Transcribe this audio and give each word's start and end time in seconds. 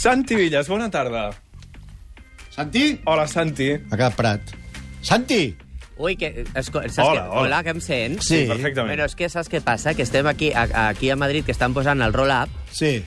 Santi 0.00 0.34
Villas, 0.36 0.68
bona 0.68 0.90
tarda. 0.90 1.30
Santi? 2.50 3.00
Hola, 3.04 3.26
Santi. 3.28 3.70
Ha 3.74 3.96
quedat 3.96 4.16
Prat. 4.16 4.54
Santi! 5.02 5.42
Ui, 6.00 6.14
que, 6.16 6.46
esco, 6.56 6.80
saps 6.88 6.98
Hola, 7.04 7.22
que, 7.22 7.28
hola. 7.28 7.40
hola, 7.42 7.58
que 7.62 7.72
em 7.74 7.80
sents? 7.84 8.24
Sí. 8.30 8.38
perfectament. 8.48 8.94
Però 8.94 9.04
és 9.04 9.14
que 9.16 9.28
saps 9.28 9.50
què 9.52 9.60
passa? 9.64 9.92
Que 9.94 10.06
estem 10.06 10.26
aquí 10.30 10.48
a, 10.56 10.64
aquí 10.88 11.10
a 11.12 11.16
Madrid, 11.20 11.44
que 11.44 11.52
estan 11.52 11.74
posant 11.76 12.00
el 12.00 12.14
roll-up, 12.16 12.48
Sí. 12.72 13.02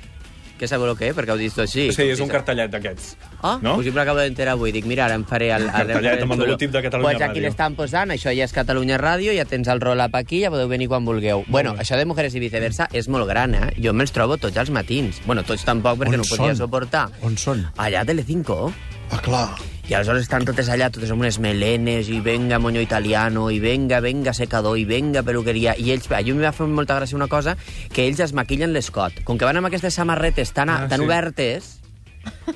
Que 0.63 0.69
sabeu 0.71 0.89
el 0.93 0.97
que 0.99 1.09
és? 1.11 1.15
Perquè 1.17 1.35
heu 1.35 1.39
dit 1.41 1.57
així. 1.63 1.89
Sí, 1.95 2.07
és 2.13 2.21
un 2.23 2.31
cartellet 2.31 2.71
d'aquests. 2.71 3.13
Ah, 3.43 3.57
no? 3.61 3.75
pues 3.75 3.89
jo 3.89 3.93
m'acabo 3.95 4.21
d'enterar 4.23 4.55
avui. 4.55 4.71
Dic, 4.75 4.87
mira, 4.89 5.05
ara 5.09 5.17
em 5.19 5.25
faré 5.27 5.51
el... 5.51 5.67
el 5.67 5.73
Cartellet 5.73 6.23
amb 6.23 6.37
el 6.37 6.43
logotip 6.45 6.71
de 6.73 6.83
Catalunya 6.87 7.17
pues 7.19 7.27
aquí 7.29 7.43
l'estan 7.43 7.75
posant, 7.79 8.15
això 8.15 8.31
ja 8.31 8.47
és 8.47 8.55
Catalunya 8.55 8.97
Ràdio, 9.01 9.35
ja 9.35 9.45
tens 9.49 9.67
el 9.73 9.83
roll-up 9.83 10.15
aquí, 10.19 10.41
ja 10.45 10.53
podeu 10.53 10.71
venir 10.71 10.87
quan 10.91 11.05
vulgueu. 11.05 11.43
Bueno, 11.51 11.75
això 11.83 11.99
de 11.99 12.07
Mujeres 12.07 12.35
i 12.39 12.41
viceversa 12.43 12.87
és 12.95 13.09
molt 13.11 13.27
gran, 13.29 13.55
eh? 13.59 13.69
Jo 13.83 13.93
me'ls 13.93 14.15
trobo 14.15 14.39
tots 14.39 14.57
els 14.63 14.71
matins. 14.71 15.19
Bueno, 15.27 15.43
tots 15.43 15.67
tampoc, 15.67 15.99
perquè 16.01 16.15
On 16.15 16.23
no 16.23 16.27
ho 16.27 16.31
podia 16.31 16.53
són? 16.55 16.63
suportar. 16.65 17.07
On 17.27 17.37
són? 17.37 17.67
Allà 17.77 18.01
a 18.03 18.07
Telecinco. 18.07 18.71
Ah, 19.11 19.19
clar. 19.21 19.72
I 19.89 19.93
aleshores 19.97 20.23
estan 20.23 20.45
totes 20.47 20.69
allà, 20.71 20.87
totes 20.95 21.11
amb 21.11 21.21
unes 21.25 21.37
melenes, 21.43 22.07
i 22.07 22.21
venga 22.23 22.57
moño 22.59 22.79
italiano, 22.81 23.49
i 23.51 23.59
venga, 23.59 23.99
venga 23.99 24.31
secador, 24.33 24.77
i 24.79 24.85
venga 24.87 25.23
peluqueria. 25.27 25.75
I 25.77 25.91
ells, 25.91 26.07
a 26.09 26.21
mi 26.23 26.31
em 26.31 26.39
va 26.41 26.53
fer 26.55 26.67
molta 26.71 26.95
gràcia 27.01 27.19
una 27.19 27.27
cosa, 27.27 27.57
que 27.91 28.07
ells 28.07 28.21
es 28.23 28.31
maquillen 28.33 28.71
l'escot. 28.73 29.19
Com 29.27 29.37
que 29.37 29.45
van 29.45 29.59
amb 29.59 29.67
aquestes 29.67 29.93
samarretes 29.99 30.53
tan, 30.55 30.69
Ah, 30.71 30.83
ah, 30.85 30.87
tan 30.87 31.01
sí. 31.03 31.05
obertes, 31.05 31.79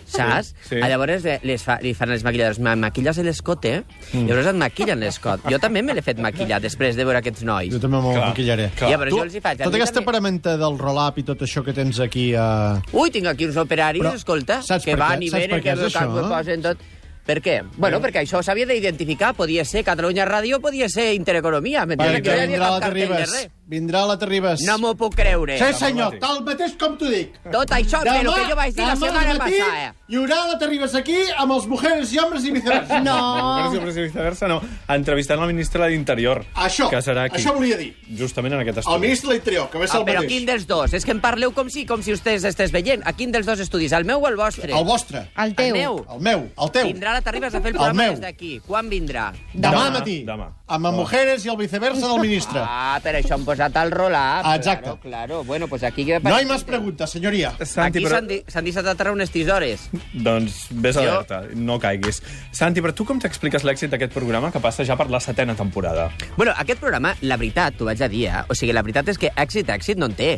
saps? 0.07 0.53
Sí, 0.63 0.69
sí. 0.69 0.79
A 0.81 0.87
llavors 0.87 1.25
eh, 1.27 1.41
les 1.43 1.61
fa, 1.67 1.75
li 1.83 1.91
fan 1.93 2.13
els 2.15 2.23
maquilladors, 2.23 2.59
"Ma- 2.63 2.77
maquilles 2.79 3.17
l'escote, 3.19 3.83
mm. 4.13 4.23
i 4.23 4.25
llavors 4.31 4.47
et 4.47 4.55
maquillen 4.55 4.99
l'escot. 5.03 5.43
Jo 5.51 5.59
també 5.59 5.83
me 5.83 5.93
l'he 5.93 6.01
fet 6.01 6.19
maquillar 6.23 6.61
després 6.63 6.95
de 6.95 7.03
veure 7.03 7.19
aquests 7.19 7.43
nois. 7.43 7.69
Jo 7.73 7.79
també 7.83 7.97
m'ho 7.99 8.15
maquillaré. 8.15 8.69
clar. 8.73 8.89
Ja, 8.91 8.97
però 8.97 9.09
jo 9.11 9.23
els 9.23 9.35
hi 9.35 9.41
faig. 9.41 9.57
Tota 9.59 9.75
aquesta 9.75 9.99
també- 9.99 10.05
paramenta 10.13 10.55
del 10.55 10.77
roll-up 10.79 11.17
i 11.19 11.23
tot 11.23 11.41
això 11.43 11.61
que 11.61 11.73
tens 11.73 11.99
aquí 11.99 12.33
a... 12.33 12.81
Ui, 12.93 13.11
tinc 13.11 13.27
aquí 13.27 13.45
uns 13.45 13.57
operaris, 13.57 14.01
Però 14.01 14.15
escolta, 14.15 14.61
que 14.81 14.95
van 14.95 15.19
què? 15.19 15.25
i 15.25 15.29
venen, 15.29 15.61
que, 15.61 15.69
és 15.75 15.79
que, 15.79 15.85
això, 15.91 16.07
que 16.07 16.21
no? 16.21 16.29
posen 16.29 16.61
tot... 16.61 16.77
Per 17.27 17.41
què? 17.43 17.59
Bueno, 17.75 17.99
perquè 18.03 18.23
això 18.23 18.39
s'havia 18.45 18.69
d'identificar. 18.69 19.33
Podia 19.35 19.65
ser 19.67 19.83
Catalunya 19.87 20.25
Ràdio, 20.29 20.61
podia 20.63 20.87
ser 20.89 21.11
Intereconomia. 21.19 21.85
M'entens? 21.85 22.23
Hi 22.23 22.33
havia 22.33 22.51
vindrà 22.55 22.73
la 22.77 22.83
Terribas. 22.87 23.37
Vindrà 23.67 24.05
la 24.07 24.15
Terribas. 24.17 24.61
No 24.63 24.77
m'ho 24.79 24.93
puc 24.95 25.13
creure. 25.17 25.57
Sí, 25.59 25.73
senyor, 25.75 26.13
tal 26.21 26.37
mateix 26.45 26.77
com 26.79 26.93
t'ho 26.97 27.09
dic. 27.11 27.33
Tot 27.51 27.67
això 27.75 27.99
és 27.99 28.13
el 28.23 28.29
que 28.31 28.45
jo 28.47 28.55
vaig 28.55 28.73
dir 28.73 28.85
la 28.85 28.93
demà 28.95 29.07
setmana 29.09 29.33
matí 29.41 29.57
passada. 29.59 29.89
Hi 30.07 30.15
haurà 30.15 30.37
la 30.47 30.57
Terribas 30.57 30.95
aquí 30.95 31.17
amb 31.35 31.51
els 31.51 31.65
mujeres 31.67 32.13
i 32.15 32.19
homes 32.23 32.45
i 32.47 32.51
viceversa. 32.55 33.01
No. 33.03 33.17
Mujeres 33.67 33.97
i 33.97 34.01
viceversa, 34.05 34.47
no. 34.47 34.61
Entrevistant 34.87 35.41
el 35.43 35.47
ministre 35.51 35.89
d'Interior. 35.91 36.45
Això, 36.55 36.87
Que 36.89 37.01
serà 37.03 37.25
aquí. 37.27 37.41
això 37.41 37.53
volia 37.57 37.75
dir. 37.75 37.89
Justament 38.17 38.53
en 38.55 38.61
aquest 38.63 38.77
El 38.77 38.83
estudi. 38.85 38.99
ministre 39.03 39.27
de 39.29 39.35
l'Interior, 39.35 39.69
que 39.69 39.77
va 39.83 39.87
ser 39.87 39.97
Ah, 39.97 39.99
el 39.99 40.05
però 40.07 40.21
mateix. 40.23 40.31
quin 40.31 40.45
dels 40.45 40.65
dos? 40.67 40.93
És 40.93 41.03
que 41.03 41.11
em 41.11 41.19
parleu 41.19 41.51
com 41.53 41.69
si, 41.69 41.85
com 41.85 42.01
si 42.01 42.13
vostès 42.15 42.45
estès 42.47 42.71
veient. 42.71 43.03
A 43.05 43.11
quin 43.13 43.31
dels 43.35 43.45
dos 43.45 43.59
estudis? 43.59 43.91
El 43.91 44.05
meu 44.05 44.23
o 44.23 44.27
el 44.29 44.37
vostre? 44.37 44.71
El 44.71 44.85
vostre. 44.85 45.27
El 45.35 45.49
El 45.49 45.55
teu. 45.55 45.73
meu. 45.75 46.05
El 46.15 46.21
meu. 46.21 46.47
El 46.57 46.71
teu. 46.71 46.87
Vindrà 46.87 47.11
la 47.11 47.21
Terribas 47.21 47.53
a 47.53 47.59
fer 47.59 47.71
el 47.71 47.75
El 47.75 47.81
programa 47.83 48.01
meu. 48.03 48.11
des 48.13 48.21
d'aquí. 48.21 48.61
Quan 48.65 48.87
vindrà? 48.89 49.33
Demà, 49.53 49.71
Demà, 49.75 49.89
matí. 49.99 50.23
demà. 50.23 50.53
Amb 50.67 50.85
el 50.89 50.93
mujeres 50.97 51.45
i 51.45 51.49
el 51.49 51.55
viceversa 51.55 52.07
del 52.07 52.19
ministre. 52.19 52.59
Ah, 52.87 52.99
per 53.03 53.13
això 53.19 53.35
hem 53.37 53.43
posat 53.45 53.75
el 53.79 53.91
roll-up. 53.91 54.43
Ah, 54.47 54.55
exacte. 54.57 54.83
Claro, 54.83 54.99
claro. 55.01 55.43
Bueno, 55.43 55.67
pues 55.67 55.83
aquí... 55.83 56.03
No 56.23 56.35
hay 56.35 56.45
más 56.45 56.63
preguntas, 56.63 57.09
señoría. 57.11 57.51
Santi, 57.63 57.99
Aquí 57.99 58.05
però... 58.05 58.15
s'han 58.15 58.27
di- 58.27 58.39
s'han 58.47 58.63
deixat 58.65 58.87
aterrar 58.87 59.13
unes 59.13 59.29
tisores. 59.31 59.87
Doncs 60.13 60.67
vés 60.71 60.95
Jo- 60.95 61.01
alerta, 61.03 61.41
no 61.55 61.77
caiguis. 61.79 62.21
Santi, 62.51 62.81
però 62.81 62.93
tu 62.95 63.05
com 63.05 63.19
t'expliques 63.19 63.63
l'èxit 63.67 63.91
d'aquest 63.93 64.11
programa 64.15 64.51
que 64.51 64.59
passa 64.63 64.83
ja 64.87 64.95
per 64.99 65.07
la 65.13 65.19
setena 65.23 65.55
temporada? 65.55 66.09
Bueno, 66.37 66.53
aquest 66.57 66.79
programa, 66.81 67.13
la 67.21 67.37
veritat, 67.37 67.77
t'ho 67.79 67.87
vaig 67.87 68.01
a 68.03 68.09
dir, 68.11 68.25
eh? 68.27 68.43
O 68.49 68.55
sigui, 68.57 68.73
la 68.75 68.83
veritat 68.83 69.07
és 69.13 69.17
que 69.21 69.31
èxit, 69.35 69.69
èxit 69.73 69.97
no 70.01 70.09
en 70.11 70.15
té. 70.19 70.31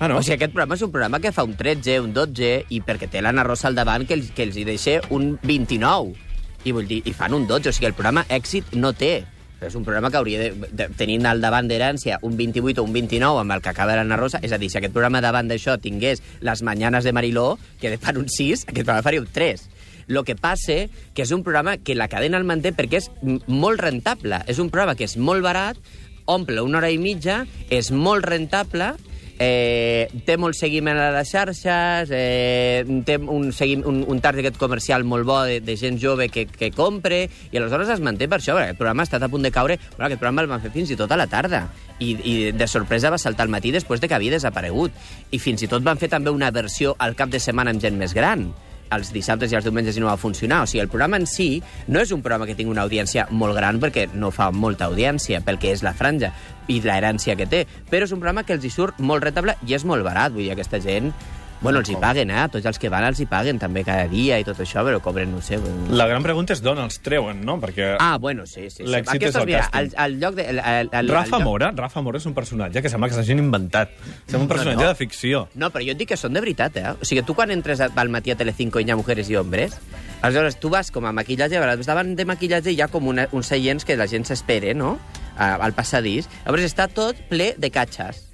Ah, 0.00 0.08
no? 0.08 0.18
O 0.18 0.22
sigui, 0.22 0.36
aquest 0.38 0.54
programa 0.54 0.74
és 0.78 0.82
un 0.86 0.92
programa 0.94 1.20
que 1.22 1.32
fa 1.34 1.44
un 1.46 1.54
13, 1.58 1.98
un 2.06 2.12
12, 2.16 2.52
i 2.74 2.80
perquè 2.82 3.08
té 3.10 3.22
l'Anna 3.22 3.44
Rosa 3.46 3.68
al 3.70 3.78
davant 3.78 4.06
que 4.08 4.14
els, 4.18 4.30
que 4.34 4.46
els 4.48 4.56
hi 4.58 4.64
deixa 4.68 4.98
un 5.14 5.36
29. 5.42 6.14
I 6.66 6.72
vull 6.74 6.86
dir, 6.90 7.02
i 7.06 7.12
fan 7.14 7.34
un 7.34 7.46
12, 7.46 7.68
o 7.70 7.72
sigui, 7.72 7.86
el 7.92 7.94
programa 7.98 8.26
èxit 8.28 8.74
no 8.74 8.92
té. 8.92 9.24
És 9.60 9.74
un 9.74 9.84
programa 9.84 10.10
que 10.10 10.18
hauria 10.20 10.38
de, 10.44 10.68
de 10.70 10.86
tenint 10.98 11.26
al 11.26 11.42
davant 11.42 11.66
d'herència 11.70 12.20
un 12.22 12.36
28 12.38 12.78
o 12.78 12.86
un 12.86 12.92
29 12.94 13.42
amb 13.42 13.56
el 13.56 13.62
que 13.64 13.72
acaba 13.72 13.96
l'Anna 13.98 14.18
Rosa. 14.20 14.38
És 14.42 14.54
a 14.54 14.58
dir, 14.58 14.70
si 14.70 14.78
aquest 14.78 14.94
programa 14.94 15.22
davant 15.24 15.50
d'això 15.50 15.78
tingués 15.82 16.22
les 16.46 16.62
mañanes 16.62 17.04
de 17.04 17.12
Mariló, 17.12 17.58
que 17.80 17.96
fan 17.98 18.20
un 18.22 18.28
6, 18.30 18.68
aquest 18.68 18.84
programa 18.84 19.06
faria 19.06 19.24
un 19.24 19.28
3. 19.32 19.66
Lo 20.08 20.24
que 20.24 20.36
passa 20.36 20.86
que 21.14 21.24
és 21.26 21.32
un 21.34 21.42
programa 21.44 21.76
que 21.76 21.98
la 21.98 22.08
cadena 22.08 22.38
el 22.38 22.46
manté 22.48 22.72
perquè 22.72 23.02
és 23.02 23.10
molt 23.46 23.82
rentable. 23.82 24.40
És 24.46 24.62
un 24.62 24.70
programa 24.70 24.96
que 24.96 25.04
és 25.04 25.18
molt 25.18 25.44
barat, 25.44 25.76
omple 26.28 26.62
una 26.62 26.78
hora 26.78 26.92
i 26.92 27.00
mitja, 27.02 27.42
és 27.68 27.90
molt 27.90 28.24
rentable, 28.28 28.94
eh, 29.38 30.08
té 30.26 30.36
molt 30.40 30.58
seguiment 30.58 30.98
a 30.98 31.08
les 31.14 31.30
xarxes, 31.30 32.12
eh, 32.14 32.84
té 33.06 33.18
un, 33.18 33.50
seguim, 33.54 33.84
un, 33.86 34.02
un 34.08 34.20
target 34.24 34.58
comercial 34.58 35.06
molt 35.08 35.26
bo 35.28 35.40
de, 35.46 35.60
de 35.64 35.76
gent 35.78 35.98
jove 36.02 36.28
que, 36.32 36.46
que 36.50 36.70
compre, 36.74 37.24
i 37.52 37.60
aleshores 37.60 37.94
es 37.94 38.04
manté 38.04 38.28
per 38.28 38.40
això, 38.42 38.56
perquè 38.58 38.74
el 38.74 38.80
programa 38.80 39.04
ha 39.04 39.08
estat 39.08 39.24
a 39.24 39.32
punt 39.32 39.46
de 39.46 39.54
caure, 39.54 39.78
bueno, 39.96 40.06
aquest 40.08 40.22
programa 40.22 40.44
el 40.44 40.52
van 40.52 40.64
fer 40.64 40.74
fins 40.74 40.92
i 40.92 40.98
tot 40.98 41.12
a 41.12 41.20
la 41.20 41.28
tarda, 41.30 41.66
i, 41.98 42.14
i 42.14 42.36
de 42.52 42.70
sorpresa 42.70 43.10
va 43.14 43.18
saltar 43.18 43.46
al 43.46 43.54
matí 43.54 43.72
després 43.74 44.00
de 44.02 44.08
que 44.08 44.18
havia 44.18 44.36
desaparegut. 44.36 44.94
I 45.34 45.42
fins 45.42 45.62
i 45.62 45.70
tot 45.70 45.82
van 45.82 45.98
fer 45.98 46.10
també 46.12 46.30
una 46.30 46.52
versió 46.54 46.94
al 46.98 47.16
cap 47.18 47.30
de 47.30 47.40
setmana 47.42 47.74
amb 47.74 47.82
gent 47.82 47.98
més 47.98 48.14
gran 48.14 48.48
els 48.94 49.12
dissabtes 49.14 49.52
i 49.52 49.58
els 49.58 49.66
diumenges 49.66 49.96
i 49.96 50.02
no 50.02 50.10
va 50.10 50.18
funcionar. 50.20 50.62
O 50.64 50.68
sigui, 50.70 50.82
el 50.84 50.92
programa 50.92 51.20
en 51.20 51.26
si 51.28 51.62
no 51.88 52.02
és 52.02 52.12
un 52.14 52.22
programa 52.22 52.46
que 52.48 52.56
tingui 52.58 52.74
una 52.74 52.86
audiència 52.86 53.28
molt 53.30 53.56
gran 53.56 53.80
perquè 53.82 54.08
no 54.14 54.32
fa 54.34 54.50
molta 54.52 54.88
audiència 54.88 55.42
pel 55.44 55.60
que 55.60 55.72
és 55.74 55.84
la 55.86 55.94
franja 55.96 56.32
i 56.68 56.80
l'herència 56.84 57.36
que 57.38 57.48
té, 57.48 57.64
però 57.90 58.04
és 58.04 58.12
un 58.12 58.20
programa 58.20 58.44
que 58.44 58.56
els 58.56 58.64
hi 58.64 58.72
surt 58.72 59.00
molt 59.00 59.24
rentable 59.24 59.56
i 59.66 59.76
és 59.76 59.84
molt 59.88 60.06
barat. 60.06 60.32
Vull 60.32 60.48
dir, 60.48 60.54
aquesta 60.56 60.80
gent... 60.84 61.12
Bueno, 61.60 61.80
els 61.82 61.88
hi 61.90 61.96
paguen, 61.98 62.30
eh? 62.30 62.44
Tots 62.52 62.66
els 62.70 62.78
que 62.78 62.90
van 62.92 63.02
els 63.08 63.18
hi 63.18 63.26
paguen 63.26 63.58
també 63.58 63.82
cada 63.86 64.04
dia 64.10 64.36
i 64.38 64.44
tot 64.46 64.60
això, 64.62 64.84
però 64.86 65.00
cobren, 65.02 65.32
no 65.34 65.40
sé... 65.42 65.58
La 65.90 66.06
gran 66.06 66.22
pregunta 66.22 66.54
és 66.54 66.60
d'on 66.62 66.78
els 66.84 67.00
treuen, 67.02 67.40
no? 67.44 67.56
Perquè 67.58 67.96
Ah, 67.98 68.16
bueno, 68.22 68.46
sí, 68.46 68.68
sí. 68.70 68.84
sí. 68.84 68.86
L'èxit 68.86 69.26
és 69.26 69.38
el 69.40 69.46
mira, 69.48 69.64
càsting. 69.66 69.96
al, 69.98 70.04
al 70.04 70.18
lloc 70.22 70.36
de... 70.38 70.44
El, 70.52 70.60
el, 70.62 70.90
el, 71.00 71.10
Rafa 71.10 71.36
al 71.36 71.42
lloc... 71.42 71.48
Mora, 71.48 71.70
Rafa 71.74 72.02
Mora 72.06 72.20
és 72.22 72.28
un 72.30 72.36
personatge 72.36 72.82
que 72.84 72.92
sembla 72.92 73.10
que 73.10 73.18
s'hagin 73.18 73.42
inventat. 73.42 73.90
Sembla 74.28 74.44
un 74.44 74.52
personatge 74.52 74.84
no. 74.84 74.92
de 74.92 74.98
ficció. 75.00 75.42
No, 75.58 75.72
però 75.74 75.82
jo 75.88 75.96
et 75.96 75.98
dic 75.98 76.12
que 76.12 76.20
són 76.20 76.38
de 76.38 76.44
veritat, 76.44 76.78
eh? 76.78 76.94
O 76.94 77.08
sigui, 77.08 77.24
tu 77.26 77.34
quan 77.34 77.50
entres 77.50 77.82
al 77.82 78.14
matí 78.14 78.30
a 78.30 78.38
Telecinco 78.38 78.78
i 78.78 78.86
hi 78.86 78.94
ha 78.94 79.00
mujeres 79.00 79.26
i 79.32 79.40
hombres, 79.40 79.74
aleshores 80.22 80.60
tu 80.62 80.70
vas 80.70 80.92
com 80.94 81.10
a 81.10 81.12
maquillatge, 81.16 81.58
a 81.58 81.64
vegades 81.66 81.90
davant 81.90 82.14
de 82.14 82.28
maquillatge 82.28 82.70
hi 82.70 82.80
ha 82.86 82.90
com 82.92 83.10
una, 83.10 83.26
uns 83.34 83.50
seients 83.50 83.82
que 83.84 83.98
la 83.98 84.06
gent 84.06 84.28
s'espera, 84.30 84.76
no?, 84.78 84.94
al 85.38 85.74
passadís. 85.74 86.30
Llavors 86.46 86.70
està 86.70 86.86
tot 86.86 87.18
ple 87.30 87.52
de 87.58 87.70
catxes. 87.74 88.24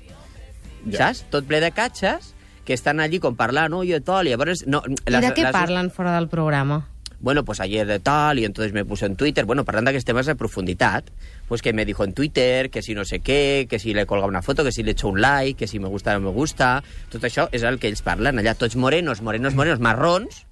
Ja. 0.84 1.06
Saps? 1.06 1.24
Tot 1.32 1.48
ple 1.48 1.64
de 1.64 1.72
catxes 1.72 2.34
que 2.64 2.75
estan 2.75 3.00
allí 3.00 3.20
com 3.20 3.36
parlant, 3.36 3.76
oi, 3.76 3.94
i 3.94 4.00
tal, 4.00 4.26
i 4.26 4.34
llavors... 4.34 4.64
No, 4.66 4.82
I 4.88 5.20
de 5.20 5.30
què 5.36 5.52
parlen 5.52 5.92
fora 5.92 6.16
del 6.16 6.28
programa? 6.32 6.86
Bueno, 7.25 7.42
pues 7.42 7.60
ayer 7.60 7.86
de 7.86 8.00
tal, 8.00 8.38
y 8.38 8.44
entonces 8.44 8.75
me 8.75 8.84
puse 8.84 9.06
en 9.06 9.16
Twitter, 9.16 9.47
bueno, 9.47 9.64
parlant 9.64 9.86
d'aquests 9.88 10.04
temes 10.04 10.26
de 10.28 10.34
profunditat, 10.36 11.06
pues 11.48 11.62
que 11.62 11.72
me 11.72 11.86
dijo 11.88 12.04
en 12.04 12.12
Twitter, 12.12 12.69
que 12.69 12.82
si 12.82 12.94
no 12.94 13.06
sé 13.08 13.22
què, 13.24 13.66
que 13.69 13.78
si 13.78 13.94
le 13.94 14.04
colga 14.04 14.26
una 14.26 14.42
foto, 14.42 14.64
que 14.64 14.72
si 14.72 14.82
le 14.82 14.92
echo 14.92 15.08
un 15.08 15.22
like, 15.22 15.56
que 15.56 15.66
si 15.66 15.78
me 15.78 15.88
gusta 15.88 16.12
o 16.12 16.20
no 16.20 16.28
me 16.28 16.34
gusta... 16.36 16.82
Tot 17.08 17.24
això 17.24 17.48
és 17.53 17.64
el 17.64 17.78
que 17.80 17.88
ells 17.88 18.04
parlen. 18.04 18.42
Allà, 18.42 18.53
tots 18.60 18.76
morenos, 18.76 19.22
morenos, 19.24 19.56
morenos, 19.56 19.80
marrons, 19.80 20.44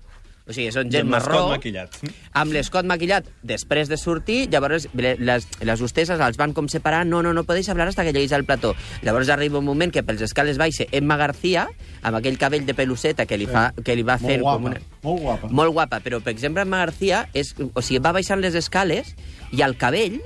o 0.52 0.54
sigui, 0.54 0.70
són 0.74 0.90
gent 0.92 1.08
amb 1.08 1.16
marró, 1.16 1.40
maquillat. 1.56 1.96
amb 2.38 2.52
l'escot 2.52 2.84
maquillat 2.86 3.26
després 3.42 3.88
de 3.88 3.96
sortir, 3.96 4.44
llavors 4.52 4.86
le- 4.94 5.16
les, 5.18 5.48
les 5.64 5.80
hostesses 5.80 6.20
els 6.20 6.36
van 6.38 6.52
com 6.52 6.68
separar, 6.68 7.02
no, 7.08 7.22
no, 7.24 7.32
no 7.32 7.44
podeu 7.48 7.64
hablar 7.72 7.88
hasta 7.88 8.04
que 8.04 8.12
lleguis 8.12 8.32
al 8.36 8.44
plató. 8.44 8.74
Llavors 9.02 9.30
arriba 9.32 9.58
un 9.58 9.64
moment 9.64 9.92
que 9.92 10.02
pels 10.04 10.20
escales 10.22 10.58
baixa 10.60 10.84
Emma 10.92 11.16
García, 11.16 11.66
amb 12.02 12.18
aquell 12.20 12.36
cabell 12.38 12.66
de 12.66 12.74
peluseta 12.74 13.26
que 13.26 13.38
li, 13.38 13.46
fa, 13.46 13.70
que 13.84 13.96
li 13.96 14.02
va 14.04 14.18
Molt 14.20 14.28
fer 14.28 14.38
guapa, 14.42 14.56
com 14.58 14.70
una... 14.70 14.80
molt 15.02 15.20
guapa. 15.22 15.48
Molt 15.50 15.72
guapa, 15.72 16.00
però, 16.04 16.20
per 16.20 16.32
exemple, 16.36 16.62
Emma 16.62 16.84
García 16.84 17.24
és, 17.32 17.54
o 17.72 17.80
sigui, 17.82 18.00
va 18.04 18.12
baixant 18.12 18.40
les 18.42 18.54
escales 18.58 19.14
i 19.52 19.62
el 19.62 19.76
cabell 19.80 20.20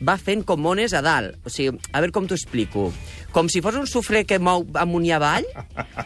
va 0.00 0.16
fent 0.18 0.44
com 0.44 0.60
mones 0.60 0.92
a 0.94 1.00
dalt. 1.02 1.36
O 1.44 1.50
sigui, 1.50 1.78
a 1.92 2.00
veure 2.00 2.12
com 2.12 2.26
t'ho 2.26 2.34
explico. 2.34 2.92
Com 3.32 3.48
si 3.48 3.60
fos 3.60 3.74
un 3.76 3.86
suflé 3.86 4.24
que 4.24 4.38
mou 4.38 4.66
amunt 4.74 5.04
i 5.06 5.12
avall, 5.12 5.44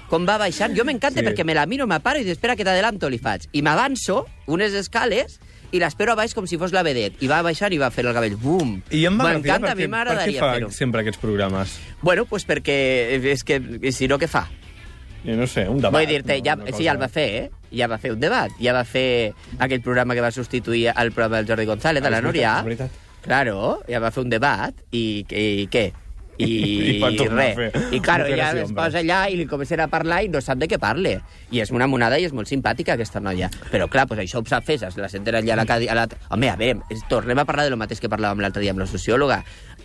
com 0.09 0.27
va 0.27 0.39
baixant. 0.39 0.75
Jo 0.77 0.85
m'encanta 0.85 1.21
Sí. 1.21 1.27
perquè 1.27 1.45
me 1.45 1.55
la 1.55 1.67
miro, 1.67 1.87
me 1.87 2.01
paro 2.01 2.19
i 2.19 2.25
dic, 2.25 2.33
espera 2.33 2.57
que 2.57 2.65
t'adelanto, 2.65 3.09
li 3.09 3.19
faig. 3.19 3.49
I 3.53 3.63
m'avanço 3.63 4.27
unes 4.47 4.73
escales 4.75 5.39
i 5.73 5.79
l'espero 5.79 6.13
a 6.13 6.15
baix 6.17 6.35
com 6.35 6.47
si 6.47 6.59
fos 6.59 6.73
la 6.73 6.83
vedet. 6.83 7.15
I 7.23 7.29
va 7.29 7.43
baixant 7.43 7.73
i 7.73 7.79
va 7.79 7.91
fer 7.91 8.05
el 8.07 8.13
cabell. 8.13 8.37
Bum! 8.37 8.81
I 8.91 9.07
M'encanta, 9.09 9.31
a 9.31 9.39
mi 9.39 9.43
què, 9.43 9.61
per 9.61 9.77
què 9.77 9.89
m'agradaria 9.89 10.41
fa 10.41 10.53
fer-ho. 10.55 10.71
sempre 10.71 11.01
aquests 11.03 11.21
programes? 11.21 11.79
Bueno, 12.03 12.25
pues 12.27 12.47
perquè 12.47 13.21
és 13.23 13.45
que, 13.45 13.61
si 13.93 14.09
no, 14.09 14.19
què 14.19 14.27
fa? 14.29 14.49
Jo 15.25 15.37
no 15.37 15.47
sé, 15.47 15.69
un 15.69 15.77
debat. 15.79 15.93
Vull 16.01 16.07
dir-te, 16.09 16.39
no? 16.39 16.45
ja, 16.45 16.55
Una 16.55 16.65
sí, 16.67 16.71
cosa- 16.73 16.83
ja 16.85 16.93
el 16.93 16.99
va 17.03 17.09
fer, 17.09 17.29
eh? 17.45 17.51
Ja 17.77 17.87
va 17.87 17.99
fer 17.99 18.11
un 18.13 18.19
debat. 18.21 18.51
Ja 18.59 18.73
va 18.73 18.85
fer 18.85 19.35
aquell 19.59 19.83
programa 19.83 20.15
que 20.15 20.21
va 20.23 20.31
substituir 20.33 20.89
el 20.97 21.13
programa 21.13 21.37
del 21.37 21.47
Jordi 21.47 21.67
González, 21.67 22.03
de 22.03 22.09
Ah, 22.09 22.11
la 22.11 22.21
Núria. 22.23 22.57
és 22.59 22.65
veritat. 22.65 22.91
Claro, 23.25 23.81
ja 23.89 24.01
va 24.01 24.13
fer 24.15 24.25
un 24.25 24.31
debat 24.33 24.77
i, 24.91 25.25
i, 25.29 25.67
què? 25.73 25.91
I, 26.41 26.97
I 26.97 27.17
tornar 27.17 27.51
res. 27.57 27.75
I 27.93 28.01
claro, 28.01 28.29
y 28.29 28.33
es 28.33 28.73
posa 28.73 29.01
allà 29.01 29.29
i 29.29 29.37
li 29.37 29.47
comencen 29.47 29.81
a 29.85 29.89
parlar 29.93 30.23
i 30.25 30.31
no 30.33 30.41
sap 30.41 30.61
de 30.61 30.69
què 30.71 30.79
parle. 30.81 31.19
I 31.53 31.61
és 31.61 31.73
una 31.75 31.89
monada 31.91 32.19
i 32.19 32.25
és 32.25 32.33
molt 32.33 32.49
simpàtica, 32.49 32.95
aquesta 32.97 33.21
noia. 33.21 33.51
Però, 33.71 33.89
clar, 33.93 34.07
pues 34.09 34.23
això 34.25 34.41
ho 34.41 34.47
sap 34.49 34.65
fer, 34.65 34.79
la 34.97 35.11
senten 35.13 35.37
allà 35.37 35.59
a 35.59 35.61
la, 35.61 35.67
a 35.69 35.99
la... 35.99 36.07
Home, 36.31 36.49
a 36.49 36.57
veure, 36.57 37.01
tornem 37.11 37.39
a 37.39 37.45
parlar 37.45 37.69
de 37.69 37.75
lo 37.75 37.81
mateix 37.81 38.01
que 38.01 38.09
parlàvem 38.09 38.41
l'altre 38.41 38.65
dia 38.65 38.73
amb 38.73 38.81
la 38.81 38.89
sociòloga. 38.89 39.43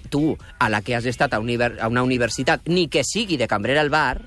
Tu, 0.10 0.24
a 0.60 0.70
la 0.70 0.82
que 0.86 0.96
has 0.96 1.08
estat 1.12 1.36
a, 1.36 1.42
univer... 1.44 1.74
a 1.82 1.92
una 1.92 2.06
universitat, 2.08 2.64
ni 2.72 2.88
que 2.88 3.04
sigui 3.04 3.38
de 3.42 3.50
cambrera 3.52 3.84
al 3.84 3.92
bar, 3.92 4.22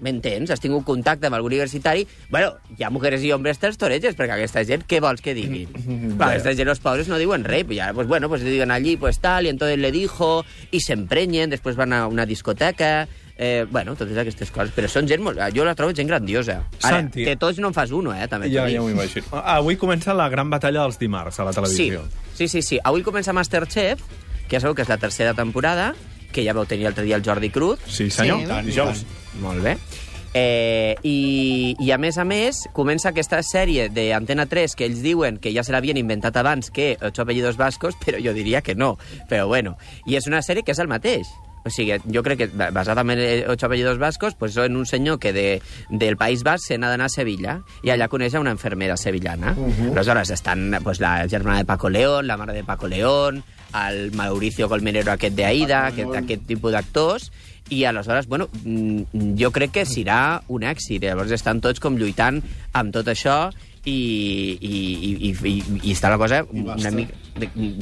m'entens? 0.00 0.50
Has 0.50 0.60
tingut 0.60 0.84
contacte 0.86 1.26
amb 1.28 1.36
algun 1.38 1.52
universitari... 1.52 2.06
Bueno, 2.30 2.54
hi 2.76 2.84
ha 2.84 2.90
mujeres 2.90 3.22
i 3.24 3.32
homes 3.32 3.58
toreges, 3.58 4.14
perquè 4.16 4.36
aquesta 4.36 4.64
gent, 4.64 4.84
què 4.88 5.00
vols 5.00 5.20
que 5.24 5.34
diguin? 5.34 5.68
Clar, 6.16 6.34
aquesta 6.34 6.54
gent, 6.54 6.68
els 6.68 6.80
pobres, 6.80 7.08
no 7.08 7.18
diuen 7.18 7.44
res. 7.44 7.66
Ja, 7.74 7.92
pues, 7.94 8.06
bueno, 8.06 8.28
pues 8.28 8.42
diuen 8.44 8.70
allí, 8.70 8.96
pues 8.96 9.18
tal, 9.20 9.46
y 9.46 9.48
entonces 9.48 9.78
le 9.78 9.90
dijo, 9.92 10.44
i 10.70 10.80
s'emprenyen, 10.80 11.50
després 11.50 11.76
van 11.76 11.92
a 11.92 12.06
una 12.06 12.26
discoteca... 12.26 13.08
Eh, 13.40 13.66
bueno, 13.70 13.94
totes 13.94 14.18
aquestes 14.18 14.50
coses. 14.50 14.72
Però 14.74 14.88
són 14.90 15.06
gent 15.06 15.22
molt... 15.22 15.38
Jo 15.54 15.62
la 15.62 15.76
trobo 15.78 15.94
gent 15.94 16.08
grandiosa. 16.10 16.56
Ara, 16.82 16.96
Santi. 16.96 17.22
de 17.22 17.36
tots 17.38 17.60
no 17.62 17.68
en 17.70 17.74
fas 17.76 17.92
uno, 17.94 18.10
eh, 18.10 18.26
també. 18.26 18.48
Ja, 18.50 18.64
ja 18.66 18.80
m'ho 18.82 18.90
imagino. 18.90 19.28
Ah, 19.32 19.60
Avui 19.60 19.76
comença 19.78 20.10
la 20.12 20.26
gran 20.28 20.50
batalla 20.50 20.82
dels 20.82 20.98
dimarts 20.98 21.38
a 21.38 21.44
la 21.46 21.52
Sí, 21.52 21.60
televisió. 21.60 22.02
sí, 22.34 22.48
sí, 22.48 22.62
sí. 22.66 22.80
Avui 22.82 23.04
comença 23.06 23.30
Masterchef, 23.32 24.02
que 24.48 24.56
ja 24.56 24.60
sabeu 24.64 24.74
que 24.74 24.82
és 24.82 24.90
la 24.90 24.98
tercera 24.98 25.34
temporada, 25.38 25.92
que 26.34 26.42
ja 26.42 26.52
vau 26.52 26.66
tenir 26.66 26.88
l'altre 26.88 27.04
dia 27.06 27.14
el 27.14 27.22
Jordi 27.22 27.50
Cruz. 27.54 27.78
Sí, 27.86 28.10
senyor. 28.10 28.42
Sí. 28.42 28.66
Dijous. 28.72 29.04
Molt 29.42 29.62
bé. 29.64 29.76
Eh, 30.34 30.94
i, 31.02 31.74
I 31.80 31.90
a 31.90 31.98
més 31.98 32.18
a 32.20 32.24
més, 32.28 32.66
comença 32.76 33.10
aquesta 33.10 33.40
sèrie 33.42 33.88
d'Antena 33.88 34.44
3 34.46 34.76
que 34.76 34.86
ells 34.86 35.00
diuen 35.02 35.40
que 35.40 35.52
ja 35.54 35.64
se 35.64 35.72
l'havien 35.72 35.98
inventat 35.98 36.36
abans 36.36 36.70
que 36.70 36.96
Ocho 37.00 37.24
apellidos 37.24 37.56
vascos, 37.56 37.96
però 38.04 38.20
jo 38.22 38.36
diria 38.36 38.62
que 38.62 38.76
no. 38.76 38.96
Però 39.30 39.48
bueno, 39.48 39.76
i 40.06 40.18
és 40.20 40.28
una 40.30 40.44
sèrie 40.44 40.64
que 40.64 40.76
és 40.76 40.82
el 40.84 40.90
mateix. 40.90 41.30
O 41.68 41.70
sigui, 41.70 41.98
jo 42.08 42.22
crec 42.24 42.38
que 42.38 42.46
ba- 42.48 42.70
basada 42.72 43.02
en 43.04 43.10
el 43.10 43.44
Ocho 43.50 43.66
apellidos 43.66 43.98
vascos, 43.98 44.34
pues 44.34 44.56
en 44.56 44.76
un 44.76 44.86
senyor 44.86 45.18
que 45.18 45.32
de, 45.32 45.60
del 45.90 46.16
País 46.16 46.42
Basc 46.42 46.64
se 46.66 46.78
n'ha 46.78 46.88
d'anar 46.88 47.06
a 47.06 47.12
Sevilla 47.12 47.60
i 47.84 47.92
allà 47.92 48.08
coneix 48.08 48.34
a 48.34 48.40
una 48.40 48.50
enfermera 48.56 48.96
sevillana. 48.96 49.52
Uh 49.56 49.68
-huh. 49.68 49.92
Aleshores 49.92 50.30
estan 50.30 50.78
pues, 50.82 51.00
la 51.00 51.28
germana 51.28 51.58
de 51.58 51.64
Paco 51.64 51.88
León, 51.90 52.26
la 52.26 52.36
mare 52.36 52.54
de 52.54 52.64
Paco 52.64 52.88
León, 52.88 53.44
el 53.88 54.12
Mauricio 54.12 54.68
Colmenero 54.68 55.12
aquest 55.12 55.36
d'Aida, 55.36 55.86
aquest, 55.88 56.14
aquest 56.14 56.46
tipus 56.46 56.72
d'actors, 56.72 57.30
i 57.70 57.84
aleshores, 57.84 58.26
bueno, 58.26 58.48
mm, 58.64 59.36
jo 59.38 59.50
crec 59.52 59.70
que 59.72 59.84
serà 59.84 60.40
un 60.48 60.62
èxit. 60.62 61.02
Llavors 61.04 61.30
estan 61.30 61.60
tots 61.60 61.80
com 61.80 61.96
lluitant 61.98 62.42
amb 62.72 62.92
tot 62.94 63.06
això 63.08 63.50
i, 63.84 64.58
i, 64.60 65.28
i, 65.28 65.36
i, 65.48 65.62
i, 65.82 65.92
està 65.92 66.08
la 66.10 66.18
cosa 66.18 66.44
una 66.50 66.90
mica 66.90 67.12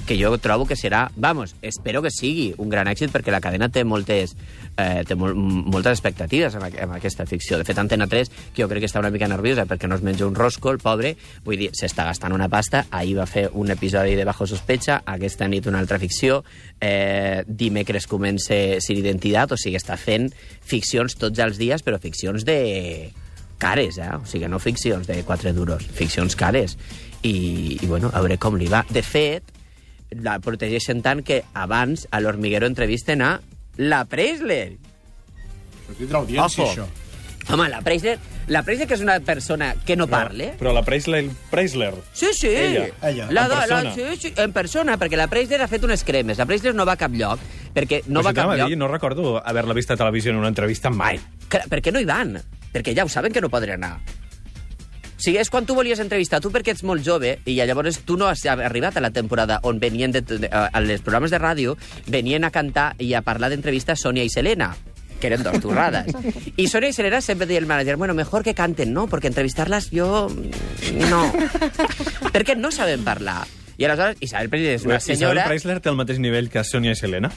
que 0.06 0.18
jo 0.20 0.36
trobo 0.38 0.66
que 0.66 0.76
serà, 0.76 1.06
vamos, 1.16 1.54
espero 1.62 2.02
que 2.02 2.12
sigui 2.12 2.52
un 2.58 2.70
gran 2.72 2.88
èxit 2.90 3.12
perquè 3.14 3.32
la 3.34 3.40
cadena 3.44 3.68
té 3.72 3.84
moltes 3.84 4.34
eh, 4.76 5.02
té 5.06 5.16
mol, 5.18 5.34
moltes 5.36 5.96
expectatives 5.96 6.56
amb, 6.56 6.68
amb 6.68 6.96
aquesta 6.96 7.26
ficció. 7.26 7.58
De 7.58 7.66
fet, 7.66 7.78
Antena 7.80 8.06
3, 8.10 8.30
que 8.54 8.62
jo 8.62 8.68
crec 8.70 8.84
que 8.84 8.90
està 8.90 9.02
una 9.02 9.12
mica 9.14 9.28
nerviosa 9.30 9.66
perquè 9.68 9.88
no 9.88 9.98
es 9.98 10.04
menja 10.06 10.26
un 10.28 10.36
rosco, 10.36 10.70
el 10.70 10.80
pobre, 10.82 11.14
vull 11.44 11.60
dir, 11.60 11.70
s'està 11.76 12.06
gastant 12.08 12.34
una 12.36 12.50
pasta, 12.52 12.86
ahir 12.90 13.16
va 13.18 13.28
fer 13.30 13.48
un 13.54 13.72
episodi 13.72 14.16
de 14.18 14.24
Bajo 14.28 14.46
Sospecha, 14.46 15.00
aquesta 15.06 15.48
nit 15.48 15.66
una 15.66 15.80
altra 15.82 15.98
ficció, 16.02 16.42
eh, 16.80 17.42
dimecres 17.46 18.06
comença 18.06 18.80
Sin 18.84 19.00
Identitat, 19.00 19.52
o 19.52 19.60
sigui, 19.60 19.78
està 19.80 19.96
fent 20.00 20.30
ficcions 20.66 21.16
tots 21.18 21.40
els 21.42 21.60
dies, 21.60 21.82
però 21.86 22.00
ficcions 22.02 22.44
de 22.46 23.12
cares, 23.58 23.98
eh? 23.98 24.10
O 24.16 24.26
sigui, 24.28 24.48
no 24.52 24.60
ficcions 24.60 25.06
de 25.08 25.22
4 25.24 25.52
duros, 25.56 25.86
ficcions 25.96 26.36
cares. 26.36 26.76
I, 27.22 27.78
i 27.82 27.86
bueno, 27.86 28.10
a 28.12 28.20
veure 28.20 28.38
com 28.38 28.56
li 28.58 28.68
va. 28.70 28.84
De 28.90 29.02
fet, 29.02 29.42
la 30.22 30.38
protegeixen 30.38 31.00
tant 31.02 31.22
que 31.26 31.42
abans 31.54 32.06
a 32.10 32.20
l'Hormiguero 32.20 32.66
entrevisten 32.66 33.22
a 33.22 33.40
la 33.78 34.04
Preisler. 34.08 34.76
Però 35.86 35.96
tindrà 35.98 36.18
audiència, 36.22 36.64
Ojo. 36.64 36.70
això. 36.86 37.52
Home, 37.52 37.68
la 37.70 37.78
Preisler, 37.80 38.16
la 38.50 38.64
Preisler, 38.66 38.88
que 38.90 38.94
és 38.96 39.02
una 39.04 39.20
persona 39.22 39.68
que 39.86 39.94
no 39.94 40.08
parle... 40.10 40.48
Però 40.58 40.72
la 40.74 40.82
Preisler... 40.82 41.24
Preisler. 41.50 41.92
Sí, 42.12 42.32
sí. 42.34 42.48
Ella. 42.50 42.88
Ella. 43.06 43.28
La, 43.30 43.44
En 43.44 43.48
do- 43.48 43.54
la, 43.54 43.60
persona. 43.66 43.92
sí, 43.94 44.02
sí, 44.20 44.32
en 44.36 44.52
persona, 44.52 44.96
perquè 44.98 45.16
la 45.20 45.28
Preisler 45.30 45.60
ha 45.62 45.68
fet 45.70 45.84
unes 45.86 46.02
cremes. 46.02 46.38
La 46.42 46.46
Preisler 46.46 46.74
no 46.74 46.84
va 46.88 46.96
a 46.96 47.00
cap 47.00 47.14
lloc, 47.14 47.38
perquè 47.74 48.00
no 48.08 48.24
va 48.26 48.32
a 48.34 48.34
cap 48.34 48.50
lloc. 48.56 48.66
dir, 48.68 48.78
no 48.78 48.88
recordo 48.90 49.36
haver-la 49.46 49.74
vist 49.78 49.90
a 49.94 49.96
televisió 49.96 50.32
en 50.34 50.38
una 50.42 50.48
entrevista 50.50 50.90
mai. 50.90 51.20
Clar, 51.48 51.68
per 51.70 51.78
què 51.82 51.92
no 51.94 52.02
hi 52.02 52.08
van? 52.08 52.34
Perquè 52.74 52.96
ja 52.98 53.04
ho 53.06 53.08
saben 53.08 53.32
que 53.32 53.40
no 53.40 53.48
podrien 53.48 53.78
anar. 53.84 54.00
O 55.16 55.20
sigui, 55.24 55.38
és 55.40 55.48
quan 55.48 55.64
tu 55.64 55.74
volies 55.74 56.00
entrevistar, 56.02 56.42
tu 56.44 56.50
perquè 56.52 56.74
ets 56.74 56.84
molt 56.84 57.04
jove, 57.04 57.38
i 57.48 57.56
llavors 57.56 58.02
tu 58.04 58.18
no 58.20 58.28
has 58.28 58.44
arribat 58.52 58.98
a 58.98 59.04
la 59.04 59.10
temporada 59.16 59.60
on 59.64 59.80
venien, 59.80 60.12
de, 60.12 60.50
a 60.52 60.82
les 60.84 61.00
programes 61.00 61.32
de 61.32 61.40
ràdio, 61.40 61.76
venien 62.06 62.44
a 62.44 62.52
cantar 62.52 62.92
i 63.00 63.14
a 63.16 63.24
parlar 63.24 63.48
d'entrevistes 63.50 64.04
Sònia 64.04 64.26
i 64.26 64.32
Selena 64.32 64.74
que 65.16 65.28
eren 65.30 65.42
dos 65.42 65.60
turrades. 65.64 66.12
I 66.60 66.66
Sònia 66.68 66.92
i 66.92 66.96
Selena 66.96 67.22
sempre 67.24 67.48
deia 67.48 67.62
el 67.62 67.66
manager, 67.66 67.96
bueno, 67.96 68.12
mejor 68.12 68.44
que 68.44 68.52
canten, 68.54 68.92
¿no? 68.92 69.06
Porque 69.08 69.28
entrevistarlas 69.28 69.90
yo... 69.90 70.28
mm, 70.28 71.08
no. 71.08 71.22
perquè 72.34 72.56
no 72.56 72.70
saben 72.70 73.04
parlar. 73.04 73.46
I 73.76 73.84
aleshores 73.84 74.16
Isabel 74.24 74.48
Preisler 74.48 74.76
és 74.76 74.84
una 74.84 74.96
Isabel 74.96 75.16
senyora... 75.16 75.48
Preisler 75.48 75.80
té 75.84 75.92
el 75.92 75.98
mateix 75.98 76.20
nivell 76.20 76.48
que 76.52 76.62
Sònia 76.64 76.92
i 76.92 77.00
Selena? 77.00 77.32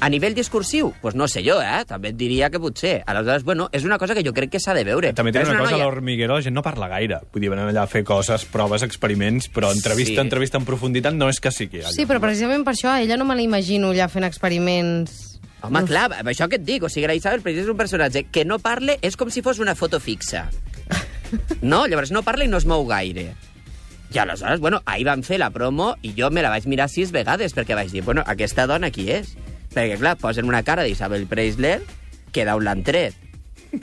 A 0.00 0.08
nivell 0.10 0.34
discursiu, 0.34 0.92
pues 1.00 1.14
no 1.14 1.28
sé 1.28 1.40
jo, 1.46 1.60
eh? 1.62 1.84
També 1.88 2.10
et 2.10 2.16
diria 2.18 2.50
que 2.50 2.58
potser. 2.60 3.02
Aleshores, 3.06 3.44
bueno, 3.44 3.68
és 3.72 3.84
una 3.86 3.96
cosa 3.96 4.14
que 4.14 4.24
jo 4.26 4.32
crec 4.34 4.50
que 4.50 4.60
s'ha 4.60 4.74
de 4.74 4.82
veure. 4.84 5.12
També 5.14 5.32
té 5.32 5.40
És 5.40 5.48
una 5.48 5.60
cosa, 5.60 5.72
noia- 5.76 5.84
l'Hormiguero, 5.86 6.34
la 6.34 6.42
gent 6.42 6.54
no 6.54 6.62
parla 6.62 6.88
gaire. 6.88 7.20
Vull 7.32 7.40
dir, 7.40 7.48
venen 7.48 7.68
allà 7.70 7.84
a 7.84 7.86
fer 7.86 8.02
coses, 8.04 8.44
proves, 8.44 8.82
experiments, 8.82 9.48
però 9.50 9.70
entrevista, 9.72 10.20
Sí. 10.20 10.26
entrevista 10.26 10.58
en 10.58 10.64
profunditat 10.66 11.14
no 11.14 11.28
és 11.30 11.40
que 11.40 11.50
sigui. 11.50 11.80
allò. 11.80 11.92
Sí, 11.94 12.04
però 12.06 12.20
precisament 12.20 12.64
per 12.64 12.74
això 12.74 12.90
a 12.90 13.00
ella 13.00 13.16
no 13.16 13.24
me 13.24 13.34
la 13.36 13.42
imagino 13.42 13.90
allà 13.92 14.08
fent 14.10 14.24
experiments... 14.24 15.40
Home, 15.62 15.84
clar, 15.86 16.12
amb 16.12 16.28
això 16.28 16.46
que 16.50 16.56
et 16.56 16.64
dic, 16.64 16.82
o 16.82 16.90
sigui, 16.90 17.06
la 17.06 17.14
Isabel 17.14 17.40
Preisler 17.40 17.62
és 17.64 17.70
un 17.70 17.76
personatge 17.78 18.24
que 18.30 18.44
no 18.44 18.58
parle, 18.58 18.98
és 19.00 19.16
com 19.16 19.30
si 19.30 19.40
fos 19.40 19.58
una 19.58 19.74
foto 19.74 20.00
fixa. 20.00 20.50
No? 21.62 21.86
Llavors 21.86 22.10
no 22.12 22.22
parla 22.22 22.44
i 22.44 22.48
no 22.48 22.58
es 22.58 22.66
mou 22.66 22.84
gaire. 22.86 23.34
I 24.12 24.18
aleshores, 24.18 24.60
bueno, 24.60 24.82
ahir 24.84 25.06
van 25.06 25.22
fer 25.24 25.38
la 25.40 25.48
promo 25.50 25.96
i 26.02 26.12
jo 26.16 26.28
me 26.30 26.42
la 26.42 26.50
vaig 26.50 26.66
mirar 26.66 26.88
sis 26.88 27.10
vegades 27.10 27.54
perquè 27.56 27.74
vaig 27.74 27.90
dir, 27.90 28.02
bueno, 28.04 28.22
aquesta 28.26 28.66
dona 28.68 28.90
qui 28.92 29.08
és? 29.10 29.32
Perquè, 29.74 29.98
clar, 29.98 30.14
posen 30.20 30.46
una 30.46 30.62
cara 30.62 30.84
d'Isabel 30.86 31.26
Preisler 31.26 31.80
que 32.34 32.46
d'on 32.46 32.62
l'han 32.62 32.82
tret. 32.86 33.23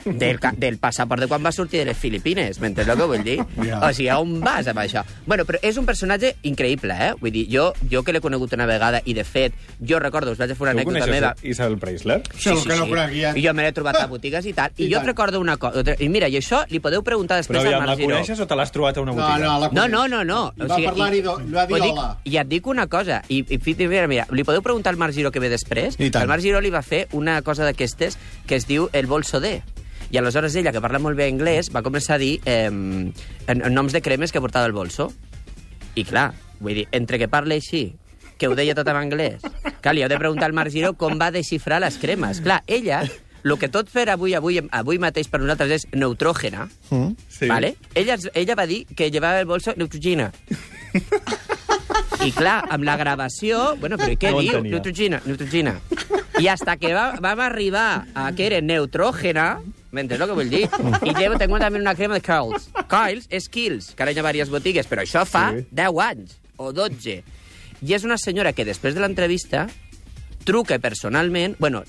Del, 0.04 0.38
del 0.56 0.78
passaport 0.78 1.20
de 1.22 1.28
quan 1.28 1.44
va 1.44 1.52
sortir 1.52 1.78
de 1.80 1.86
les 1.90 1.96
Filipines, 1.98 2.58
m'entens 2.62 2.88
el 2.88 2.96
que 2.98 3.06
vull 3.10 3.22
dir? 3.24 3.36
Ja. 3.62 3.80
O 3.86 3.92
sigui, 3.92 4.08
on 4.14 4.38
vas 4.42 4.66
amb 4.70 4.80
això? 4.82 5.02
Bueno, 5.26 5.44
però 5.48 5.58
és 5.62 5.76
un 5.80 5.86
personatge 5.86 6.34
increïble, 6.48 6.94
eh? 6.94 7.12
Vull 7.20 7.32
dir, 7.34 7.46
jo, 7.52 7.72
jo 7.90 8.02
que 8.02 8.12
l'he 8.14 8.20
conegut 8.24 8.52
una 8.56 8.66
vegada 8.66 9.00
i, 9.04 9.14
de 9.14 9.24
fet, 9.24 9.52
jo 9.80 9.98
recordo, 10.02 10.32
us 10.32 10.38
vaig 10.40 10.52
fer 10.54 10.62
una 10.64 10.72
Tu 10.72 10.78
anècdota 10.80 11.04
coneixes 11.04 11.14
meva... 11.14 11.34
Isabel 11.42 11.78
Preisler? 11.78 12.20
Sí, 12.38 12.50
el 12.50 12.62
que 12.64 12.76
no 12.78 12.88
conec, 12.88 13.14
ja. 13.18 13.32
I 13.36 13.44
jo 13.46 13.54
me 13.54 13.66
l'he 13.66 13.72
trobat 13.76 14.00
a 14.02 14.06
botigues 14.10 14.46
i 14.46 14.52
tal. 14.56 14.70
I, 14.76 14.86
I 14.86 14.90
jo 14.92 14.98
tant. 15.00 15.06
recordo 15.12 15.40
una 15.40 15.56
cosa. 15.56 15.82
I 15.98 16.08
mira, 16.08 16.28
i 16.32 16.38
això 16.40 16.62
li 16.70 16.80
podeu 16.80 17.02
preguntar 17.06 17.36
després 17.42 17.60
Però 17.62 17.68
al 17.72 17.78
la 17.80 17.86
Marc 17.86 18.00
Giró. 18.00 18.14
coneixes 18.16 18.40
o 18.40 18.46
te 18.46 18.56
l'has 18.58 18.72
trobat 18.72 18.96
a 18.96 19.04
una 19.04 19.12
No, 19.12 19.20
botiga? 19.22 19.38
no, 19.46 19.58
la 19.60 19.68
No, 19.68 19.82
conec. 19.82 19.90
no, 19.92 20.08
no, 20.08 20.24
no. 20.24 20.40
I 20.56 20.68
va 20.68 20.78
parlar-hi, 20.90 21.22
va 21.22 21.66
dir 21.66 21.80
hola. 21.92 22.08
I 22.24 22.36
et 22.40 22.48
dic 22.48 22.66
una 22.66 22.86
cosa, 22.86 23.22
i, 23.28 23.44
i 23.48 23.60
mira, 23.86 24.06
mira, 24.08 24.26
li 24.30 24.44
podeu 24.44 24.62
preguntar 24.62 24.92
al 24.92 24.98
Marc 24.98 25.12
Giró 25.14 25.30
que 25.30 25.40
ve 25.40 25.48
després. 25.52 25.98
I 25.98 26.10
tant. 26.10 26.22
El 26.22 26.28
Marc 26.28 26.42
Giró 26.42 26.60
li 26.60 26.70
va 26.70 26.82
fer 26.82 27.06
una 27.12 27.40
cosa 27.42 27.64
d'aquestes 27.64 28.16
que 28.46 28.56
es 28.56 28.66
diu 28.66 28.88
el 28.92 29.06
bolso 29.06 29.40
de. 29.40 29.60
I 30.12 30.18
aleshores 30.20 30.54
ella, 30.60 30.72
que 30.72 30.80
parla 30.84 31.00
molt 31.00 31.16
bé 31.16 31.26
anglès, 31.30 31.70
va 31.72 31.80
començar 31.82 32.18
a 32.18 32.20
dir 32.20 32.34
eh, 32.44 32.66
en, 32.68 33.12
en 33.48 33.72
noms 33.72 33.94
de 33.96 34.02
cremes 34.04 34.32
que 34.32 34.42
portava 34.44 34.68
el 34.68 34.74
bolso. 34.76 35.08
I 35.96 36.04
clar, 36.04 36.30
vull 36.60 36.76
dir, 36.82 36.86
entre 36.92 37.18
que 37.18 37.28
parla 37.32 37.56
així, 37.56 37.94
que 38.36 38.48
ho 38.48 38.54
deia 38.58 38.74
tot 38.76 38.88
en 38.92 38.98
anglès, 39.00 39.40
clar, 39.80 39.94
li 39.96 40.02
heu 40.04 40.10
de 40.12 40.18
preguntar 40.20 40.48
al 40.50 40.56
Marc 40.56 40.72
Giró 40.74 40.92
com 41.00 41.16
va 41.20 41.30
desxifrar 41.32 41.80
les 41.80 41.96
cremes. 42.00 42.42
Clar, 42.44 42.60
ella, 42.66 43.00
el 43.42 43.56
que 43.58 43.68
tot 43.72 43.88
fer 43.90 44.04
avui, 44.12 44.34
avui, 44.36 44.60
avui 44.70 45.00
mateix 45.02 45.28
per 45.32 45.40
nosaltres 45.40 45.80
és 45.80 45.88
neutrògena, 45.96 46.68
Sí. 47.32 47.48
¿Vale? 47.48 47.76
Ella, 47.94 48.18
ella 48.34 48.54
va 48.54 48.66
dir 48.68 48.84
que 48.94 49.10
llevava 49.10 49.40
el 49.40 49.46
bolso 49.48 49.72
Neutrogena. 49.76 50.28
I 52.22 52.30
clar, 52.36 52.60
amb 52.70 52.84
la 52.86 52.94
gravació... 53.00 53.72
Bueno, 53.80 53.96
però 53.98 54.14
què 54.14 54.30
No 54.30 54.42
diu? 54.44 54.60
Neutrogena, 54.62 55.18
Neutrogena. 55.26 55.72
I 56.38 56.46
hasta 56.52 56.76
que 56.78 56.92
va, 56.94 57.16
vam 57.20 57.40
arribar 57.42 58.04
a 58.14 58.28
que 58.36 58.46
era 58.46 58.60
neutrògena, 58.62 59.46
m'entens 59.92 60.20
el 60.20 60.28
que 60.32 60.38
vull 60.40 60.50
dir? 60.50 60.64
I 61.08 61.14
llevo, 61.14 61.36
tengo 61.38 61.58
també 61.62 61.78
una 61.80 61.94
crema 61.94 62.18
de 62.18 62.24
Kyles. 62.24 62.70
Kyles 62.90 63.28
és 63.30 63.48
Kills, 63.52 63.92
que 63.94 64.02
ara 64.02 64.12
hi 64.12 64.18
ha 64.18 64.22
diverses 64.22 64.50
botigues, 64.50 64.88
però 64.90 65.04
això 65.06 65.24
fa 65.28 65.50
Sí. 65.52 65.66
10 65.70 66.02
anys 66.08 66.36
o 66.56 66.72
12. 66.72 67.22
I 67.82 67.94
és 67.96 68.04
una 68.06 68.18
senyora 68.18 68.52
que 68.52 68.64
després 68.64 68.94
de 68.94 69.00
l'entrevista 69.02 69.68
truque 70.44 70.80
personalment, 70.82 71.54
bueno, 71.60 71.84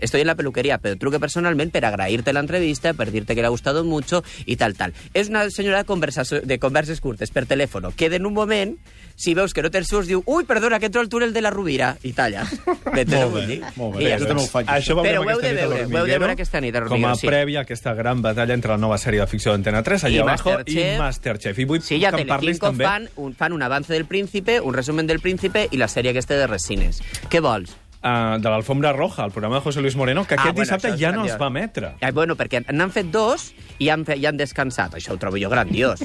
estoy 0.00 0.20
en 0.20 0.28
la 0.28 0.36
peluquería, 0.36 0.78
pero 0.78 0.96
truque 0.98 1.18
personalment 1.18 1.72
per 1.74 1.82
agrair-te 1.84 2.32
l'entrevista, 2.32 2.92
per 2.94 3.08
dir-te 3.10 3.34
que 3.34 3.40
le 3.42 3.48
ha 3.48 3.50
gustado 3.50 3.82
mucho 3.82 4.22
i 4.46 4.54
tal, 4.54 4.76
tal. 4.78 4.94
És 5.14 5.28
una 5.32 5.48
senyora 5.50 5.78
de, 5.82 5.84
conversa- 5.88 6.40
de 6.46 6.58
converses 6.62 7.00
curtes 7.02 7.32
per 7.34 7.46
telèfono, 7.50 7.90
que 7.96 8.06
en 8.06 8.26
un 8.26 8.34
moment, 8.34 8.76
si 9.18 9.34
veus 9.34 9.52
que 9.52 9.64
no 9.64 9.70
te'l 9.74 9.84
surts, 9.84 10.06
diu 10.06 10.22
ui, 10.30 10.44
perdona, 10.46 10.78
que 10.78 10.86
entro 10.86 11.02
al 11.02 11.08
túnel 11.10 11.32
de 11.34 11.42
la 11.42 11.50
Rovira, 11.50 11.90
i 12.06 12.12
talla. 12.14 12.44
Molt 12.98 13.34
bé, 13.34 13.58
molt 13.74 13.96
bé. 13.96 14.04
Ja 14.12 14.18
també 14.22 14.42
ho 14.44 14.46
faig, 14.48 14.68
Això 14.70 14.94
ho 14.94 15.02
veurem 15.02 15.26
aquesta 15.26 15.50
nit 15.50 15.58
a 15.58 15.58
heu 15.58 15.58
de 15.58 15.66
l'Hormiguero, 15.72 16.20
veure 16.22 16.36
aquesta 16.36 16.60
nit 16.62 16.78
a 16.78 16.82
Com 16.88 17.06
a 17.08 17.14
prèvia 17.18 17.60
a 17.60 17.66
aquesta 17.66 17.94
gran 17.98 18.22
batalla 18.22 18.54
entre 18.54 18.72
la 18.76 18.78
nova 18.80 18.98
sèrie 19.02 19.20
de 19.20 19.26
ficció 19.30 19.52
d'Antena 19.52 19.82
3, 19.82 20.06
allà 20.08 20.22
abajo, 20.22 20.54
i 20.70 20.86
Masterchef. 21.02 21.58
I 21.58 21.66
vull 21.68 21.82
Sí, 21.82 21.98
ja 22.02 22.12
que 22.14 22.22
em 22.22 22.30
parlis 22.30 22.62
també... 22.62 22.86
fan 22.86 23.10
un, 23.16 23.34
fan 23.34 23.52
un 23.56 23.66
avance 23.66 23.92
del 23.92 24.06
Príncipe, 24.06 24.60
un 24.60 24.74
resumen 24.74 25.10
del 25.10 25.20
Príncipe 25.24 25.66
i 25.70 25.82
la 25.82 25.90
sèrie 25.90 26.14
aquesta 26.14 26.38
de 26.38 26.46
Resines. 26.46 27.02
Què 27.28 27.42
vols? 27.42 27.74
Uh, 27.98 28.38
de 28.38 28.46
l'Alfombra 28.46 28.92
Roja, 28.92 29.24
el 29.24 29.32
programa 29.32 29.56
de 29.56 29.62
José 29.62 29.80
Luis 29.80 29.96
Moreno, 29.96 30.24
que 30.24 30.36
Ah, 30.36 30.44
aquest 30.44 30.54
bueno, 30.54 30.64
dissabte 30.76 30.92
ja 31.00 31.10
no 31.10 31.24
es 31.24 31.34
va 31.40 31.48
emetre. 31.50 31.96
Eh, 31.98 32.12
bueno, 32.12 32.36
perquè 32.38 32.60
n'han 32.70 32.92
fet 32.94 33.10
dos 33.10 33.48
i 33.82 33.88
han, 33.90 34.04
fe, 34.06 34.14
i 34.14 34.26
han 34.26 34.38
descansat. 34.38 34.94
Això 34.94 35.16
ho 35.16 35.18
trobo 35.18 35.36
jo 35.42 35.50
grandiós. 35.50 36.04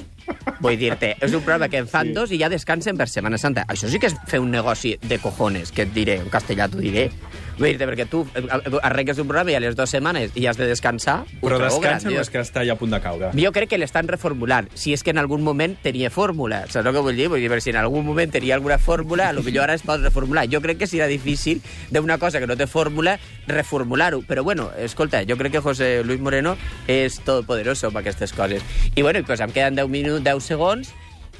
Vull 0.59 0.79
dir-te, 0.81 1.11
és 1.21 1.33
un 1.37 1.43
programa 1.45 1.69
que 1.69 1.77
en 1.83 1.87
fan 1.87 2.09
sí. 2.09 2.15
dos 2.17 2.33
i 2.33 2.39
ja 2.41 2.49
descansen 2.49 2.97
per 2.97 3.05
Setmana 3.11 3.37
Santa. 3.37 3.67
Això 3.69 3.91
sí 3.93 4.01
que 4.01 4.09
és 4.09 4.17
fer 4.25 4.41
un 4.41 4.49
negoci 4.49 4.95
de 5.05 5.19
cojones, 5.21 5.69
que 5.71 5.85
et 5.85 5.93
diré, 5.93 6.17
en 6.23 6.33
castellà 6.33 6.65
t'ho 6.67 6.81
diré. 6.81 7.11
Vull 7.57 7.77
dir 7.77 7.87
perquè 7.87 8.05
tu 8.09 8.23
eh, 8.35 8.43
arrenques 8.81 9.19
un 9.21 9.27
programa 9.29 9.53
i 9.53 9.57
a 9.57 9.61
les 9.63 9.75
dues 9.77 9.91
setmanes 9.93 10.33
i 10.39 10.47
has 10.49 10.57
de 10.59 10.67
descansar. 10.69 11.21
Però 11.41 11.59
descansa 11.61 12.09
o 12.09 12.15
és 12.21 12.31
que 12.33 12.41
està 12.41 12.63
ja 12.65 12.75
a 12.77 12.79
punt 12.79 12.93
de 12.93 12.99
caure? 13.03 13.31
Jo 13.37 13.51
crec 13.55 13.73
que 13.73 13.79
l'estan 13.81 14.09
reformulant. 14.09 14.69
Si 14.79 14.93
és 14.95 15.03
que 15.05 15.13
en 15.13 15.21
algun 15.21 15.43
moment 15.45 15.75
tenia 15.83 16.09
fórmula. 16.13 16.63
Saps 16.69 16.85
el 16.85 16.95
que 16.95 17.03
vull 17.05 17.19
dir? 17.19 17.29
Vull 17.31 17.43
dir, 17.43 17.61
si 17.61 17.73
en 17.73 17.79
algun 17.81 18.05
moment 18.05 18.33
tenia 18.33 18.55
alguna 18.57 18.79
fórmula, 18.81 19.29
a 19.29 19.37
lo 19.37 19.43
millor 19.45 19.67
ara 19.67 19.77
es 19.77 19.85
pot 19.85 20.01
reformular. 20.01 20.47
Jo 20.51 20.61
crec 20.63 20.81
que 20.81 20.89
serà 20.89 21.07
difícil 21.11 21.61
d'una 21.91 22.17
cosa 22.21 22.41
que 22.41 22.49
no 22.49 22.57
té 22.57 22.67
fórmula 22.67 23.17
reformular-ho. 23.47 24.23
Però 24.27 24.43
bueno, 24.43 24.71
escolta, 24.77 25.23
jo 25.29 25.37
crec 25.37 25.57
que 25.57 25.63
José 25.63 25.93
Luis 26.03 26.19
Moreno 26.19 26.57
és 26.87 27.19
todopoderoso 27.23 27.91
per 27.91 28.03
aquestes 28.03 28.33
coses. 28.33 28.65
I 28.95 29.01
bueno, 29.01 29.23
pues 29.25 29.39
em 29.39 29.51
queden 29.51 29.75
10 29.75 29.89
minuts, 29.89 30.23
10 30.25 30.43
segons 30.43 30.93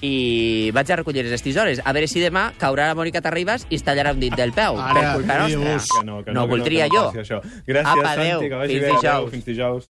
i 0.03 0.71
vaig 0.75 0.89
a 0.91 0.97
recollir 0.99 1.23
les 1.25 1.41
tisores. 1.41 1.79
A 1.83 1.93
veure 1.95 2.09
si 2.11 2.19
demà 2.19 2.49
caurà 2.59 2.89
la 2.91 2.95
Mònica 2.97 3.21
Terribas 3.23 3.63
i 3.69 3.77
es 3.79 3.85
tallarà 3.87 4.11
un 4.11 4.19
dit 4.19 4.35
del 4.35 4.51
peu. 4.51 4.75
Ara, 4.75 4.99
per 4.99 5.13
culpa 5.21 5.37
nostra. 5.39 5.77
Que 5.87 6.05
no, 6.05 6.17
que 6.25 6.35
no, 6.35 6.43
que 6.43 6.51
voldria 6.51 6.89
que 6.89 6.97
no 6.97 6.99
jo. 6.99 7.05
passi 7.13 7.23
Això. 7.23 7.39
Gràcies, 7.65 7.87
Apa, 7.93 8.09
Santi, 8.11 8.27
adéu. 8.27 8.39
que 8.43 8.59
vagi 8.59 8.73
Fins 8.73 8.83
bé. 8.83 8.91
Dijous. 8.97 9.31
Fins 9.31 9.45
dijous. 9.47 9.81